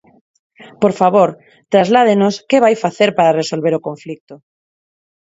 Por 0.81 0.93
favor, 0.99 1.29
trasládenos 1.73 2.35
que 2.49 2.63
vai 2.63 2.75
facer 2.85 3.09
para 3.17 3.37
resolver 3.41 3.73
o 3.75 3.83
conflito. 3.87 4.33